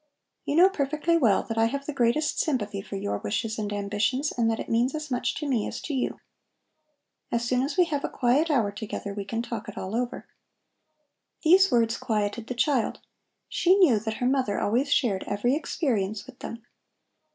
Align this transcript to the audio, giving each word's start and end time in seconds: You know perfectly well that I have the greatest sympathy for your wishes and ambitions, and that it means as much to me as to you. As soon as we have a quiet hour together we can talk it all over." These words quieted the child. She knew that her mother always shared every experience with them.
You 0.45 0.55
know 0.55 0.67
perfectly 0.67 1.15
well 1.15 1.43
that 1.43 1.59
I 1.59 1.65
have 1.65 1.85
the 1.85 1.93
greatest 1.93 2.39
sympathy 2.39 2.81
for 2.81 2.95
your 2.95 3.19
wishes 3.19 3.59
and 3.59 3.71
ambitions, 3.71 4.31
and 4.35 4.49
that 4.49 4.59
it 4.59 4.67
means 4.67 4.95
as 4.95 5.11
much 5.11 5.35
to 5.35 5.47
me 5.47 5.67
as 5.67 5.79
to 5.81 5.93
you. 5.93 6.19
As 7.31 7.45
soon 7.45 7.61
as 7.61 7.77
we 7.77 7.85
have 7.85 8.03
a 8.03 8.09
quiet 8.09 8.49
hour 8.49 8.71
together 8.71 9.13
we 9.13 9.25
can 9.25 9.43
talk 9.43 9.69
it 9.69 9.77
all 9.77 9.95
over." 9.95 10.27
These 11.43 11.71
words 11.71 11.97
quieted 11.99 12.47
the 12.47 12.55
child. 12.55 12.99
She 13.47 13.75
knew 13.75 13.99
that 13.99 14.15
her 14.15 14.25
mother 14.27 14.59
always 14.59 14.91
shared 14.91 15.23
every 15.27 15.53
experience 15.53 16.25
with 16.25 16.39
them. 16.39 16.65